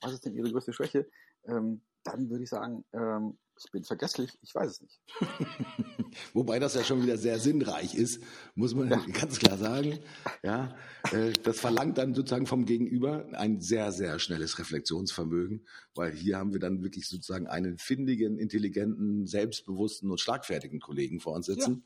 [0.00, 1.06] was ist denn Ihre größte Schwäche,
[1.46, 5.00] ähm, dann würde ich sagen, ähm, ich bin vergesslich, ich weiß es nicht.
[6.32, 8.22] Wobei das ja schon wieder sehr sinnreich ist,
[8.54, 9.98] muss man ganz klar sagen.
[10.42, 10.74] Ja,
[11.12, 16.52] äh, das verlangt dann sozusagen vom Gegenüber ein sehr, sehr schnelles Reflexionsvermögen, weil hier haben
[16.52, 21.84] wir dann wirklich sozusagen einen findigen, intelligenten, selbstbewussten und schlagfertigen Kollegen vor uns sitzen.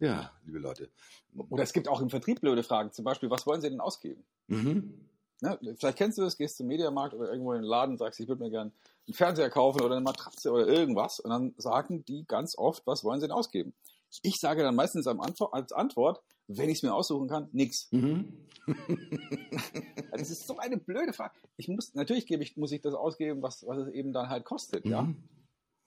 [0.00, 0.90] Ja, liebe Leute.
[1.48, 4.24] Oder es gibt auch im Vertrieb blöde Fragen, zum Beispiel, was wollen Sie denn ausgeben?
[4.48, 5.08] Mhm.
[5.40, 5.58] Ne?
[5.78, 8.42] Vielleicht kennst du das, gehst zum Mediamarkt oder irgendwo in den Laden, sagst, ich würde
[8.42, 8.72] mir gerne
[9.06, 13.04] einen Fernseher kaufen oder eine Matratze oder irgendwas und dann sagen die ganz oft, was
[13.04, 13.74] wollen sie denn ausgeben?
[14.22, 17.88] Ich sage dann meistens als Antwort, wenn ich es mir aussuchen kann, nix.
[17.90, 18.32] Mhm.
[20.10, 21.34] Das ist so eine blöde Frage.
[21.56, 24.44] Ich muss, natürlich gebe ich, muss ich das ausgeben, was, was es eben dann halt
[24.44, 25.02] kostet, ja.
[25.02, 25.16] Mhm.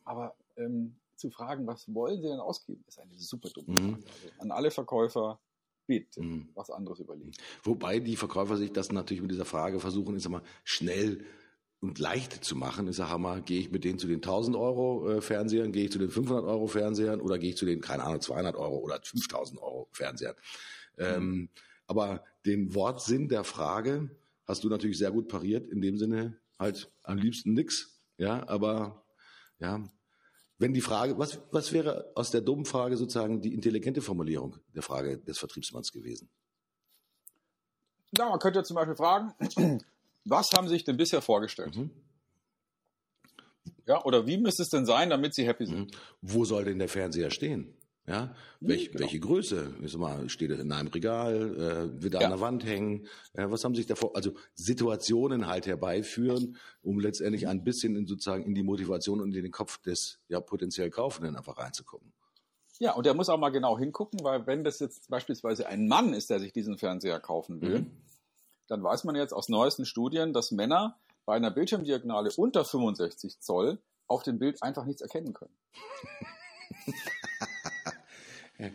[0.03, 3.89] Aber ähm, zu fragen, was wollen sie denn ausgeben, ist eine super dumme Mhm.
[3.93, 4.03] Frage.
[4.13, 5.39] Also an alle Verkäufer,
[5.87, 6.49] bitte Mhm.
[6.55, 7.31] was anderes überlegen.
[7.63, 11.25] Wobei die Verkäufer sich das natürlich mit dieser Frage versuchen, ich sag mal, schnell
[11.79, 12.87] und leicht zu machen.
[12.87, 15.91] Ich sage mal, gehe ich mit denen zu den 1000 Euro äh, Fernsehern, gehe ich
[15.91, 18.99] zu den 500 Euro Fernsehern oder gehe ich zu den, keine Ahnung, 200 Euro oder
[19.01, 20.35] 5000 Euro Fernsehern.
[20.97, 21.49] Ähm,
[21.85, 24.09] aber den Wortsinn der Frage
[24.45, 27.99] hast du natürlich sehr gut pariert, in dem Sinne halt am liebsten nix.
[28.17, 29.05] Ja, aber
[29.59, 29.83] ja,
[30.57, 34.81] wenn die Frage, was, was wäre aus der dummen Frage sozusagen die intelligente Formulierung der
[34.81, 36.29] Frage des Vertriebsmanns gewesen?
[38.17, 39.33] Ja, man könnte zum Beispiel fragen,
[40.29, 41.75] was haben Sie sich denn bisher vorgestellt?
[41.75, 41.91] Mhm.
[43.85, 45.79] Ja, oder wie müsste es denn sein, damit Sie happy sind?
[45.79, 45.87] Mhm.
[46.21, 47.73] Wo soll denn der Fernseher stehen?
[48.05, 49.01] Ja, Welch, genau.
[49.01, 49.75] welche Größe?
[49.81, 52.27] Ich sag mal, steht er in einem Regal, äh, wird er Ja.
[52.27, 53.05] an der Wand hängen?
[53.33, 58.45] Äh, was haben sich davor, also Situationen halt herbeiführen, um letztendlich ein bisschen in, sozusagen
[58.45, 62.13] in die Motivation und in den Kopf des ja potenziell Kaufenden einfach reinzugucken.
[62.79, 66.13] Ja, und der muss auch mal genau hingucken, weil wenn das jetzt beispielsweise ein Mann
[66.13, 67.91] ist, der sich diesen Fernseher kaufen will, Mhm.
[68.67, 73.79] Dann weiß man jetzt aus neuesten Studien, dass Männer bei einer Bildschirmdiagonale unter 65 Zoll
[74.07, 75.57] auf dem Bild einfach nichts erkennen können.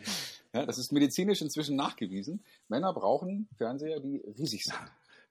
[0.52, 2.44] ja, das ist medizinisch inzwischen nachgewiesen.
[2.68, 4.78] Männer brauchen Fernseher, die riesig sind.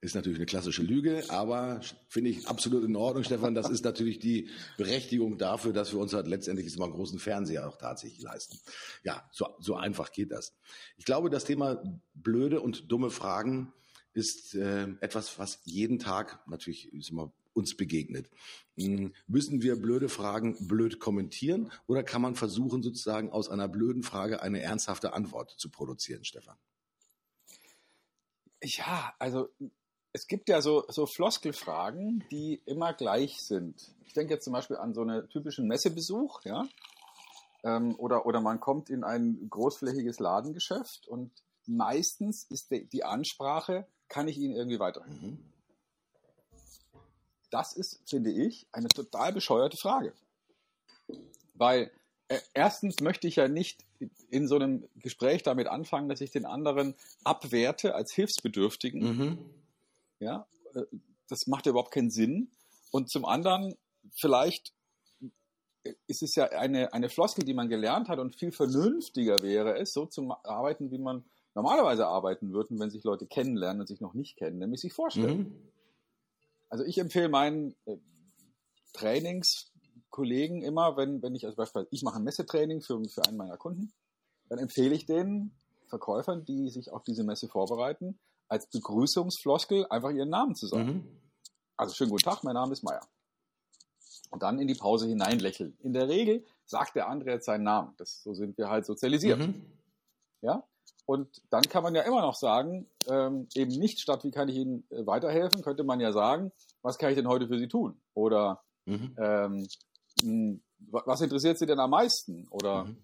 [0.00, 3.54] Ist natürlich eine klassische Lüge, aber finde ich absolut in Ordnung, Stefan.
[3.54, 7.20] Das ist natürlich die Berechtigung dafür, dass wir uns halt letztendlich jetzt mal einen großen
[7.20, 8.58] Fernseher auch tatsächlich leisten.
[9.04, 10.56] Ja, so, so einfach geht das.
[10.96, 11.80] Ich glaube, das Thema
[12.14, 13.72] blöde und dumme Fragen
[14.14, 18.30] ist äh, etwas, was jeden Tag natürlich ist immer uns begegnet.
[18.76, 24.02] Hm, Müssen wir blöde Fragen blöd kommentieren oder kann man versuchen, sozusagen aus einer blöden
[24.02, 26.56] Frage eine ernsthafte Antwort zu produzieren, Stefan?
[28.62, 29.48] Ja, also
[30.12, 33.94] es gibt ja so, so Floskelfragen, die immer gleich sind.
[34.04, 36.66] Ich denke jetzt zum Beispiel an so einen typischen Messebesuch, ja.
[37.64, 41.30] Ähm, oder, oder man kommt in ein großflächiges Ladengeschäft und
[41.66, 45.30] meistens ist die Ansprache, kann ich Ihnen irgendwie weiterhelfen?
[45.30, 45.38] Mhm.
[47.50, 50.12] Das ist, finde ich, eine total bescheuerte Frage.
[51.54, 51.90] Weil
[52.28, 53.84] äh, erstens möchte ich ja nicht
[54.28, 56.94] in so einem Gespräch damit anfangen, dass ich den anderen
[57.24, 59.00] abwerte als Hilfsbedürftigen.
[59.00, 59.38] Mhm.
[60.20, 60.82] Ja, äh,
[61.28, 62.50] das macht ja überhaupt keinen Sinn.
[62.90, 63.76] Und zum anderen,
[64.20, 64.74] vielleicht
[66.06, 69.94] ist es ja eine, eine Floskel, die man gelernt hat und viel vernünftiger wäre es,
[69.94, 74.14] so zu arbeiten, wie man normalerweise arbeiten würden, wenn sich Leute kennenlernen und sich noch
[74.14, 75.38] nicht kennen, nämlich sich vorstellen.
[75.38, 75.72] Mhm.
[76.68, 77.98] Also ich empfehle meinen äh,
[78.94, 83.58] Trainingskollegen immer, wenn, wenn ich, also beispielsweise, ich mache ein Messetraining für, für einen meiner
[83.58, 83.92] Kunden,
[84.48, 85.54] dann empfehle ich den
[85.88, 90.86] Verkäufern, die sich auf diese Messe vorbereiten, als Begrüßungsfloskel einfach ihren Namen zu sagen.
[90.86, 91.20] Mhm.
[91.76, 93.06] Also schönen guten Tag, mein Name ist Meier.
[94.30, 95.76] Und dann in die Pause hinein lächeln.
[95.80, 97.94] In der Regel sagt der andere jetzt seinen Namen.
[97.98, 99.40] Das, so sind wir halt sozialisiert.
[99.40, 99.66] Mhm.
[100.40, 100.66] Ja?
[101.06, 104.56] Und dann kann man ja immer noch sagen, ähm, eben nicht statt, wie kann ich
[104.56, 108.00] Ihnen äh, weiterhelfen, könnte man ja sagen, was kann ich denn heute für Sie tun?
[108.14, 109.14] Oder Mhm.
[109.18, 109.68] ähm,
[110.90, 112.46] wa- was interessiert Sie denn am meisten?
[112.48, 112.96] Oder Mhm.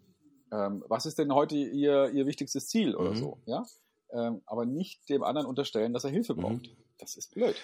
[0.51, 3.17] Ähm, was ist denn heute Ihr, Ihr wichtigstes Ziel oder Mhm.
[3.17, 3.39] so?
[3.45, 3.67] Ja?
[4.13, 6.41] Ähm, aber nicht dem anderen unterstellen, dass er Hilfe Mhm.
[6.41, 6.71] braucht.
[6.99, 7.55] Das ist blöd.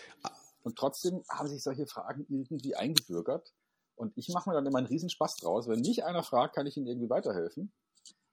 [0.64, 3.54] Und trotzdem haben sich solche Fragen irgendwie eingebürgert.
[3.96, 5.66] Und ich mache mir dann immer einen Riesenspaß draus.
[5.66, 7.72] Wenn mich einer fragt, kann ich ihm irgendwie weiterhelfen,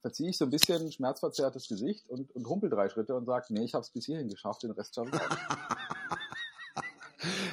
[0.02, 3.64] verziehe ich so ein bisschen schmerzverzerrtes Gesicht und, und humpel drei Schritte und sage, nee,
[3.64, 6.18] ich habe es bis hierhin geschafft, den Rest schaffe ich auch.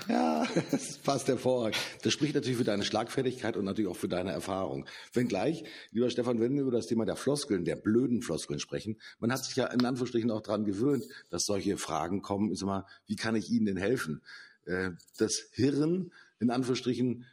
[0.08, 1.76] Ja, das passt hervorragend.
[2.02, 4.87] Das spricht natürlich für deine Schlagfertigkeit und natürlich auch für deine Erfahrung.
[5.12, 9.30] Wenngleich, lieber Stefan, wenn wir über das Thema der Floskeln, der blöden Floskeln sprechen, man
[9.30, 13.16] hat sich ja in Anführungsstrichen auch daran gewöhnt, dass solche Fragen kommen, ist immer, wie
[13.16, 14.22] kann ich Ihnen denn helfen?
[14.64, 17.26] Äh, Das Hirn, in Anführungsstrichen,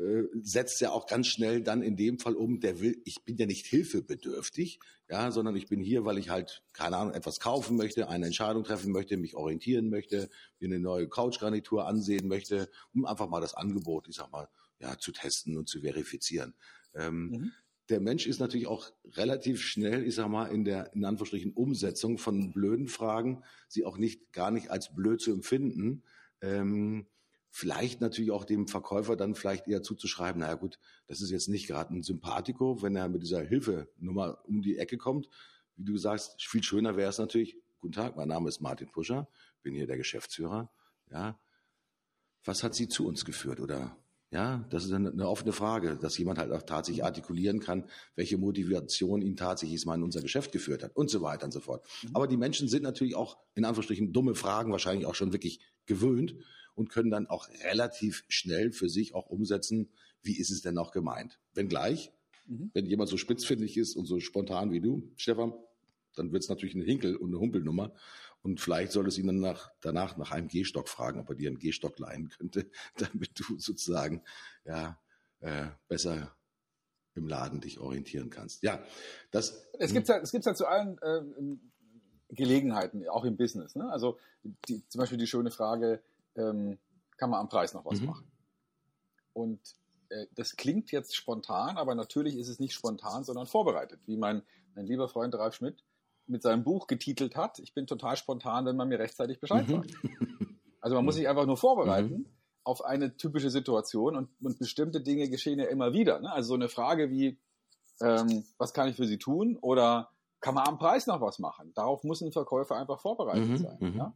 [0.00, 3.36] äh, setzt ja auch ganz schnell dann in dem Fall um, der will, ich bin
[3.36, 7.76] ja nicht hilfebedürftig, ja, sondern ich bin hier, weil ich halt, keine Ahnung, etwas kaufen
[7.76, 13.04] möchte, eine Entscheidung treffen möchte, mich orientieren möchte, mir eine neue Couchgarnitur ansehen möchte, um
[13.04, 16.54] einfach mal das Angebot, ich sag mal, ja, zu testen und zu verifizieren.
[16.94, 17.52] Ähm, Mhm.
[17.90, 22.18] Der Mensch ist natürlich auch relativ schnell, ich sag mal, in der, in Anführungsstrichen, Umsetzung
[22.18, 26.04] von blöden Fragen, sie auch nicht, gar nicht als blöd zu empfinden.
[26.40, 27.08] Ähm,
[27.50, 31.66] vielleicht natürlich auch dem Verkäufer dann vielleicht eher zuzuschreiben, naja gut, das ist jetzt nicht
[31.66, 35.28] gerade ein Sympathico, wenn er mit dieser Hilfenummer um die Ecke kommt.
[35.76, 39.28] Wie du sagst, viel schöner wäre es natürlich, guten Tag, mein Name ist Martin Puscher,
[39.62, 40.70] bin hier der Geschäftsführer.
[41.10, 41.38] Ja,
[42.44, 43.96] was hat Sie zu uns geführt oder
[44.32, 48.38] ja, das ist eine, eine offene Frage, dass jemand halt auch tatsächlich artikulieren kann, welche
[48.38, 51.84] Motivation ihn tatsächlich mal in unser Geschäft geführt hat und so weiter und so fort.
[52.12, 56.36] Aber die Menschen sind natürlich auch in Anführungsstrichen dumme Fragen wahrscheinlich auch schon wirklich gewöhnt
[56.74, 59.90] und können dann auch relativ schnell für sich auch umsetzen,
[60.22, 61.38] wie ist es denn auch gemeint.
[61.54, 62.12] Wenngleich,
[62.46, 62.70] Mhm.
[62.74, 65.54] wenn jemand so spitzfindig ist und so spontan wie du, Stefan,
[66.16, 67.94] dann wird es natürlich eine Hinkel- und eine Humpelnummer.
[68.42, 71.48] Und vielleicht solltest du ihn dann nach, danach nach einem Gehstock fragen, ob er dir
[71.48, 74.22] einen Gehstock leihen könnte, damit du sozusagen
[74.64, 74.98] ja,
[75.40, 76.34] äh, besser
[77.14, 78.62] im Laden dich orientieren kannst.
[78.62, 78.82] Ja,
[79.30, 79.68] das.
[79.78, 81.22] Es gibt ja, es gibt's ja zu allen äh,
[82.34, 83.76] Gelegenheiten, auch im Business.
[83.76, 83.88] Ne?
[83.90, 84.18] Also
[84.68, 86.02] die, zum Beispiel die schöne Frage,
[86.36, 86.78] ähm,
[87.16, 88.06] kann man am Preis noch was Mhm.
[88.06, 88.30] machen?
[89.32, 89.60] Und
[90.08, 94.00] äh, das klingt jetzt spontan, aber natürlich ist es nicht spontan, sondern vorbereitet.
[94.06, 94.42] Wie mein,
[94.74, 95.84] mein lieber Freund Ralf Schmidt
[96.26, 99.72] mit seinem Buch getitelt hat, ich bin total spontan, wenn man mir rechtzeitig Bescheid Mhm.
[99.72, 99.90] sagt.
[100.80, 102.26] Also man muss sich einfach nur vorbereiten
[102.64, 106.20] auf eine typische Situation und, und bestimmte Dinge geschehen ja immer wieder.
[106.20, 106.30] Ne?
[106.32, 107.38] Also so eine Frage wie,
[108.00, 109.56] ähm, was kann ich für Sie tun?
[109.60, 111.72] Oder kann man am Preis noch was machen?
[111.74, 113.76] Darauf muss ein Verkäufer einfach vorbereitet Mhm, sein.
[113.80, 113.96] mhm.
[113.96, 114.14] Ja?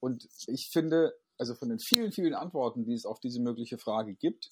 [0.00, 4.14] Und ich finde, also von den vielen, vielen Antworten, die es auf diese mögliche Frage
[4.14, 4.50] gibt,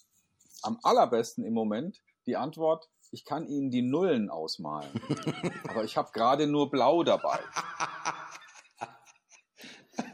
[0.61, 4.89] am allerbesten im Moment die Antwort, ich kann Ihnen die Nullen ausmalen.
[5.69, 7.39] aber ich habe gerade nur Blau dabei.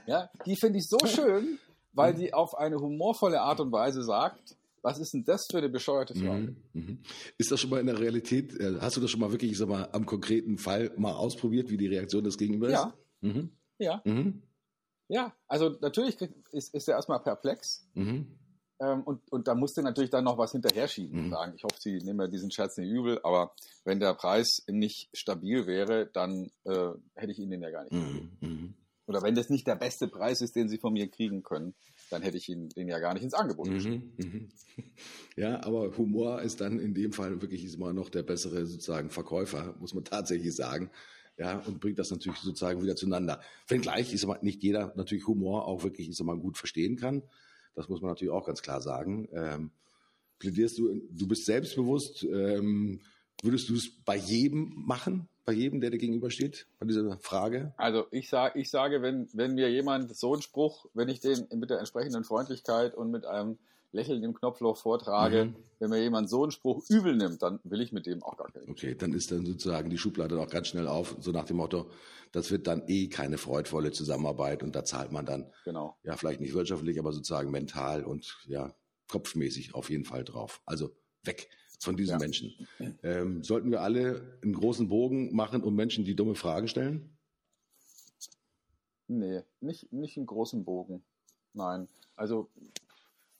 [0.05, 1.59] Ja, die finde ich so schön,
[1.93, 5.69] weil die auf eine humorvolle Art und Weise sagt, was ist denn das für eine
[5.69, 6.55] bescheuerte Frage?
[6.73, 6.81] Mhm.
[6.81, 6.99] Mhm.
[7.37, 9.57] Ist das schon mal in der Realität, äh, hast du das schon mal wirklich, ich
[9.57, 12.83] sag mal, am konkreten Fall mal ausprobiert, wie die Reaktion des Gegenübers Ja.
[12.87, 12.95] ist?
[13.21, 13.51] Mhm.
[13.77, 14.41] Ja, Mhm.
[15.09, 15.33] Ja.
[15.47, 17.85] Also natürlich kriegt, ist, ist er erstmal perplex.
[17.93, 18.39] Mhm.
[18.81, 21.31] Ähm, und, und da musst du natürlich dann noch was hinterher schieben Mhm.
[21.31, 25.09] sagen, ich hoffe, Sie nehmen mir diesen Scherz nicht übel, aber wenn der Preis nicht
[25.13, 28.37] stabil wäre, dann äh, hätte ich Ihnen den ja gar nicht gegeben.
[28.39, 28.47] Mhm.
[28.49, 28.73] Mhm.
[29.05, 31.73] Oder wenn das nicht der beste Preis ist, den Sie von mir kriegen können,
[32.11, 34.13] dann hätte ich Ihnen den ja gar nicht ins Angebot geschrieben.
[34.17, 34.49] Mhm, mhm.
[35.35, 39.75] Ja, aber Humor ist dann in dem Fall wirklich immer noch der bessere sozusagen Verkäufer,
[39.79, 40.89] muss man tatsächlich sagen.
[41.39, 43.39] Ja, und bringt das natürlich sozusagen wieder zueinander.
[43.69, 47.23] Wenngleich ist aber nicht jeder natürlich Humor auch wirklich, ist mal gut verstehen kann.
[47.75, 49.29] Das muss man natürlich auch ganz klar sagen.
[49.31, 49.71] Ähm,
[50.37, 52.99] plädierst du, du bist selbstbewusst, ähm,
[53.41, 55.29] würdest du es bei jedem machen?
[55.45, 56.67] Bei jedem, der dir gegenübersteht?
[56.77, 57.73] Bei dieser Frage?
[57.77, 61.47] Also ich sage, ich sage, wenn, wenn mir jemand so einen Spruch, wenn ich den
[61.55, 63.57] mit der entsprechenden Freundlichkeit und mit einem
[63.91, 65.55] Lächeln im Knopfloch vortrage, Mhm.
[65.79, 68.47] wenn mir jemand so einen Spruch übel nimmt, dann will ich mit dem auch gar
[68.55, 68.69] nicht.
[68.69, 71.89] Okay, dann ist dann sozusagen die Schublade auch ganz schnell auf, so nach dem Motto,
[72.31, 75.97] das wird dann eh keine freudvolle Zusammenarbeit und da zahlt man dann, Genau.
[76.03, 78.73] ja, vielleicht nicht wirtschaftlich, aber sozusagen mental und ja,
[79.07, 80.61] kopfmäßig auf jeden Fall drauf.
[80.65, 81.49] Also weg
[81.79, 82.19] von diesen Ja.
[82.19, 82.67] Menschen.
[83.01, 87.17] Ähm, sollten wir alle einen großen Bogen machen und Menschen, die dumme Fragen stellen?
[89.07, 91.03] Nee, nicht, nicht einen großen Bogen.
[91.53, 91.87] Nein.
[92.15, 92.49] Also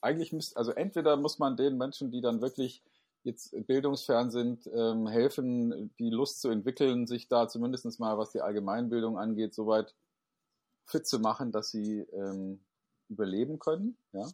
[0.00, 2.82] eigentlich müsste, also entweder muss man den Menschen, die dann wirklich
[3.22, 8.40] jetzt bildungsfern sind, ähm, helfen, die Lust zu entwickeln, sich da zumindest mal, was die
[8.40, 9.94] Allgemeinbildung angeht, soweit
[10.86, 12.60] fit zu machen, dass sie ähm,
[13.08, 13.96] überleben können.
[14.12, 14.26] Ja?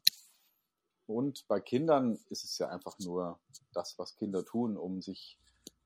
[1.07, 3.39] Und bei Kindern ist es ja einfach nur
[3.73, 5.37] das, was Kinder tun, um sich,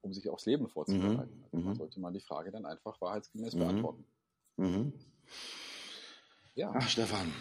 [0.03, 1.37] um sich aufs Leben vorzubereiten.
[1.37, 1.77] Mhm, Also da mhm.
[1.77, 3.59] sollte man die Frage dann einfach wahrheitsgemäß Mhm.
[3.59, 4.05] beantworten.
[4.57, 4.93] Mhm.
[6.55, 6.73] Ja.
[6.75, 7.33] Ach, Stefan,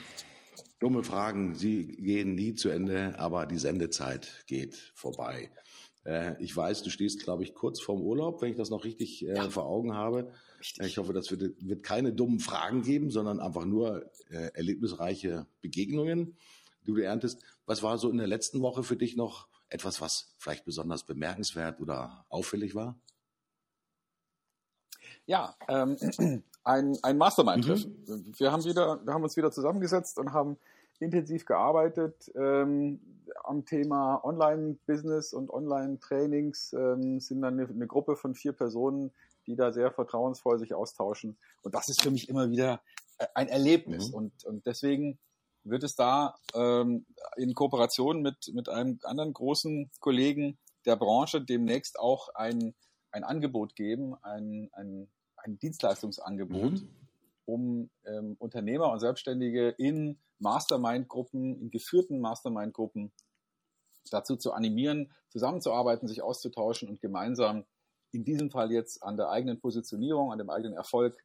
[0.80, 5.52] dumme Fragen, sie gehen nie zu Ende, aber die Sendezeit geht vorbei.
[6.06, 9.28] Äh, ich weiß, du stehst, glaube ich, kurz vorm Urlaub, wenn ich das noch richtig
[9.28, 9.50] äh, ja.
[9.50, 10.32] vor Augen habe.
[10.60, 10.88] Richtig.
[10.88, 16.38] Ich hoffe, das wird, wird keine dummen Fragen geben, sondern einfach nur äh, erlebnisreiche Begegnungen,
[16.82, 17.42] die du erntest.
[17.66, 21.80] Was war so in der letzten Woche für dich noch etwas, was vielleicht besonders bemerkenswert
[21.80, 23.00] oder auffällig war?
[25.30, 25.96] Ja, ähm,
[26.64, 27.86] ein, ein Mastermind-Treff.
[27.86, 28.34] Mhm.
[28.36, 30.58] Wir, haben wieder, wir haben uns wieder zusammengesetzt und haben
[31.00, 33.00] intensiv gearbeitet ähm,
[33.44, 36.74] am Thema Online-Business und Online-Trainings.
[36.74, 39.12] Ähm, sind dann eine, eine, Gruppe von vier Personen,
[39.46, 41.38] die da sehr vertrauensvoll sich austauschen.
[41.62, 42.82] Und das ist für mich immer wieder
[43.20, 44.10] äh, ein Erlebnis.
[44.10, 44.16] Mhm.
[44.16, 45.20] Und, und deswegen
[45.64, 47.06] wird es da ähm,
[47.38, 52.74] in Kooperation mit, mit einem anderen großen Kollegen der Branche demnächst auch ein,
[53.12, 55.08] ein Angebot geben, ein, ein
[55.44, 56.90] ein Dienstleistungsangebot, mhm.
[57.46, 63.12] um ähm, Unternehmer und Selbstständige in Mastermind-Gruppen, in geführten Mastermind-Gruppen
[64.12, 67.66] dazu zu animieren, zusammenzuarbeiten, sich auszutauschen und gemeinsam
[68.12, 71.18] in diesem Fall jetzt an der eigenen Positionierung, an dem eigenen Erfolg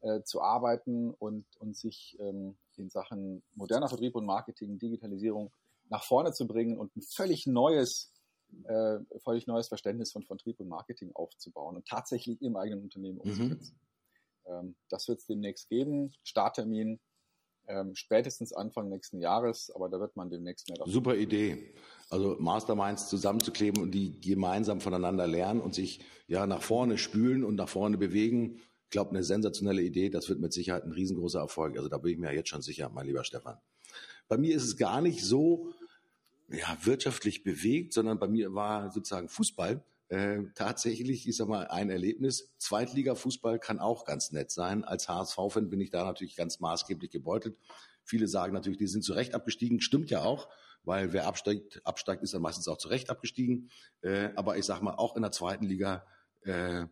[0.00, 5.52] äh, zu arbeiten und, und sich ähm, in Sachen moderner Vertrieb und Marketing, Digitalisierung
[5.88, 8.11] nach vorne zu bringen und ein völlig neues
[8.64, 13.30] äh, völlig neues Verständnis von Vertrieb und Marketing aufzubauen und tatsächlich im eigenen Unternehmen mhm.
[13.30, 13.78] umzusetzen.
[14.46, 14.52] Mhm.
[14.52, 16.12] Ähm, das wird es demnächst geben.
[16.22, 17.00] Starttermin
[17.68, 20.92] ähm, spätestens Anfang nächsten Jahres, aber da wird man demnächst mehr davon.
[20.92, 21.74] Super Idee.
[22.10, 27.54] Also Masterminds zusammenzukleben und die gemeinsam voneinander lernen und sich ja nach vorne spülen und
[27.56, 28.56] nach vorne bewegen.
[28.84, 30.10] Ich glaube, eine sensationelle Idee.
[30.10, 31.76] Das wird mit Sicherheit ein riesengroßer Erfolg.
[31.76, 33.58] Also da bin ich mir jetzt schon sicher, mein lieber Stefan.
[34.28, 35.72] Bei mir ist es gar nicht so,
[36.52, 41.88] ja, wirtschaftlich bewegt, sondern bei mir war sozusagen Fußball äh, tatsächlich, ich sag mal, ein
[41.88, 42.52] Erlebnis.
[42.58, 44.84] Zweitliga-Fußball kann auch ganz nett sein.
[44.84, 47.56] Als HSV-Fan bin ich da natürlich ganz maßgeblich gebeutelt.
[48.04, 49.80] Viele sagen natürlich, die sind zu Recht abgestiegen.
[49.80, 50.48] Stimmt ja auch,
[50.84, 53.70] weil wer absteigt, absteigt, ist dann meistens auch zu Recht abgestiegen.
[54.02, 56.04] Äh, aber ich sag mal, auch in der zweiten Liga
[56.42, 56.84] äh,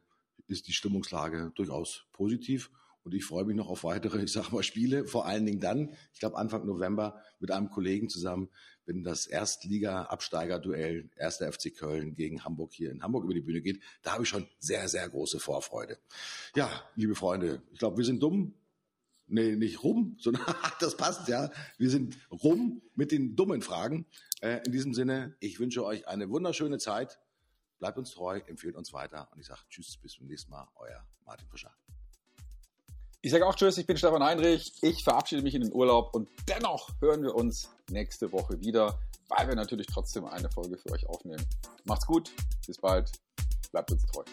[0.46, 2.70] ist die Stimmungslage durchaus positiv.
[3.02, 5.06] Und ich freue mich noch auf weitere, ich sage mal, Spiele.
[5.06, 8.50] Vor allen Dingen dann, ich glaube Anfang November mit einem Kollegen zusammen,
[8.84, 11.36] wenn das Erstliga-Absteiger-Duell 1.
[11.36, 13.82] FC Köln gegen Hamburg hier in Hamburg über die Bühne geht.
[14.02, 15.98] Da habe ich schon sehr, sehr große Vorfreude.
[16.54, 18.54] Ja, liebe Freunde, ich glaube, wir sind dumm.
[19.32, 20.44] Nee, nicht rum, sondern
[20.80, 21.50] das passt ja.
[21.78, 24.06] Wir sind rum mit den dummen Fragen.
[24.40, 27.18] Äh, in diesem Sinne, ich wünsche euch eine wunderschöne Zeit.
[27.78, 30.68] Bleibt uns treu, empfehlt uns weiter und ich sage Tschüss, bis zum nächsten Mal.
[30.74, 31.74] Euer Martin Fischer.
[33.22, 34.72] Ich sage auch Tschüss, ich bin Stefan Heinrich.
[34.80, 39.46] Ich verabschiede mich in den Urlaub und dennoch hören wir uns nächste Woche wieder, weil
[39.46, 41.44] wir natürlich trotzdem eine Folge für euch aufnehmen.
[41.84, 42.32] Macht's gut,
[42.66, 43.12] bis bald,
[43.72, 44.24] bleibt uns treu.